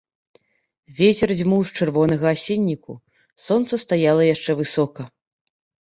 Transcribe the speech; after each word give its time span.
Вецер 0.99 1.33
дзьмуў 1.39 1.61
з 1.71 1.83
чырвонага 1.83 2.25
асінніку, 2.37 2.93
сонца 3.47 3.73
стаяла 3.85 4.23
яшчэ 4.33 4.51
высока. 4.63 5.01